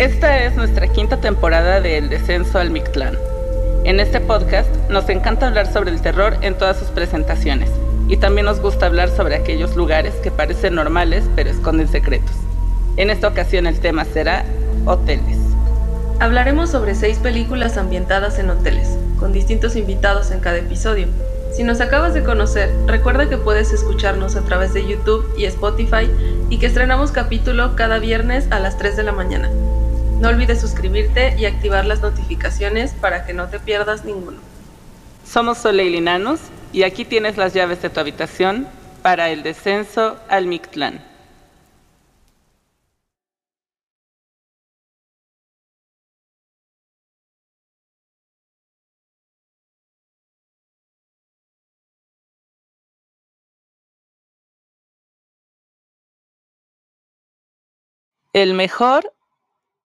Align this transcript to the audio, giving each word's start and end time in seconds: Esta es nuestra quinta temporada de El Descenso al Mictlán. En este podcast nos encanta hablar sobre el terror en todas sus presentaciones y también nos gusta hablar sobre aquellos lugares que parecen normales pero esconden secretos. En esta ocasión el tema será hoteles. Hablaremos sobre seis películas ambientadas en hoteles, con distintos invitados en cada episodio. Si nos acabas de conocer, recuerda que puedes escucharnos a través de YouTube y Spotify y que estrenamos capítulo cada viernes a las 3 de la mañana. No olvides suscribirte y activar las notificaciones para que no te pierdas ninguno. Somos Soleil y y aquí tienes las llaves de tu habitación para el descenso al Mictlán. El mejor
Esta 0.00 0.44
es 0.44 0.56
nuestra 0.56 0.88
quinta 0.88 1.18
temporada 1.18 1.82
de 1.82 1.98
El 1.98 2.08
Descenso 2.08 2.58
al 2.58 2.70
Mictlán. 2.70 3.18
En 3.84 4.00
este 4.00 4.18
podcast 4.18 4.74
nos 4.88 5.06
encanta 5.10 5.46
hablar 5.46 5.70
sobre 5.70 5.90
el 5.90 6.00
terror 6.00 6.38
en 6.40 6.56
todas 6.56 6.78
sus 6.78 6.88
presentaciones 6.88 7.68
y 8.08 8.16
también 8.16 8.46
nos 8.46 8.62
gusta 8.62 8.86
hablar 8.86 9.10
sobre 9.10 9.34
aquellos 9.34 9.76
lugares 9.76 10.14
que 10.22 10.30
parecen 10.30 10.74
normales 10.74 11.24
pero 11.36 11.50
esconden 11.50 11.86
secretos. 11.86 12.32
En 12.96 13.10
esta 13.10 13.28
ocasión 13.28 13.66
el 13.66 13.78
tema 13.80 14.06
será 14.06 14.46
hoteles. 14.86 15.36
Hablaremos 16.18 16.70
sobre 16.70 16.94
seis 16.94 17.18
películas 17.18 17.76
ambientadas 17.76 18.38
en 18.38 18.48
hoteles, 18.48 18.96
con 19.18 19.34
distintos 19.34 19.76
invitados 19.76 20.30
en 20.30 20.40
cada 20.40 20.56
episodio. 20.56 21.08
Si 21.52 21.62
nos 21.62 21.82
acabas 21.82 22.14
de 22.14 22.24
conocer, 22.24 22.70
recuerda 22.86 23.28
que 23.28 23.36
puedes 23.36 23.70
escucharnos 23.70 24.34
a 24.36 24.46
través 24.46 24.72
de 24.72 24.86
YouTube 24.86 25.30
y 25.36 25.44
Spotify 25.44 26.10
y 26.48 26.56
que 26.56 26.68
estrenamos 26.68 27.12
capítulo 27.12 27.76
cada 27.76 27.98
viernes 27.98 28.46
a 28.50 28.60
las 28.60 28.78
3 28.78 28.96
de 28.96 29.02
la 29.02 29.12
mañana. 29.12 29.50
No 30.20 30.28
olvides 30.28 30.60
suscribirte 30.60 31.34
y 31.38 31.46
activar 31.46 31.86
las 31.86 32.02
notificaciones 32.02 32.92
para 32.92 33.24
que 33.24 33.32
no 33.32 33.48
te 33.48 33.58
pierdas 33.58 34.04
ninguno. 34.04 34.38
Somos 35.24 35.56
Soleil 35.56 35.94
y 35.94 36.02
y 36.74 36.82
aquí 36.82 37.06
tienes 37.06 37.38
las 37.38 37.54
llaves 37.54 37.80
de 37.80 37.88
tu 37.88 38.00
habitación 38.00 38.68
para 39.00 39.30
el 39.30 39.42
descenso 39.42 40.18
al 40.28 40.44
Mictlán. 40.46 41.02
El 58.34 58.52
mejor 58.52 59.14